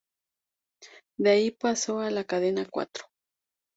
[1.19, 3.05] De ahí pasó a la cadena Cuatro.